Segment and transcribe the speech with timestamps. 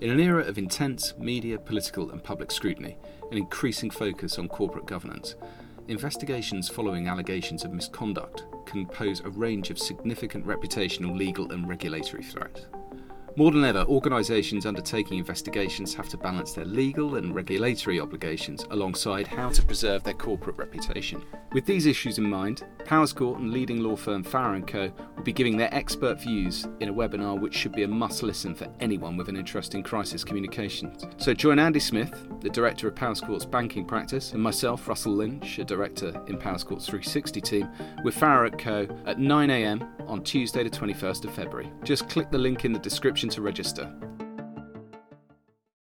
[0.00, 2.96] In an era of intense media, political, and public scrutiny,
[3.28, 5.34] and increasing focus on corporate governance,
[5.88, 12.22] investigations following allegations of misconduct can pose a range of significant reputational, legal, and regulatory
[12.22, 12.66] threats.
[13.36, 19.26] More than ever, organisations undertaking investigations have to balance their legal and regulatory obligations alongside
[19.26, 21.22] how to preserve their corporate reputation.
[21.52, 25.32] With these issues in mind, Powerscourt and leading law firm Farrer & Co will be
[25.32, 29.16] giving their expert views in a webinar which should be a must listen for anyone
[29.16, 31.04] with an interest in crisis communications.
[31.16, 35.64] So join Andy Smith, the director of Powerscourt's banking practice, and myself, Russell Lynch, a
[35.64, 37.68] director in Powerscourt's 360 team,
[38.02, 41.72] with Farrer & Co at 9am on Tuesday the 21st of February.
[41.84, 43.90] Just click the link in the description to register.